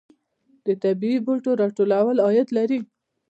[0.65, 2.79] د طبیعي بوټو راټولول عاید لري